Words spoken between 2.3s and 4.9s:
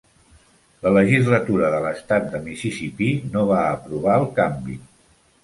de Mississippi no va aprovar el canvi.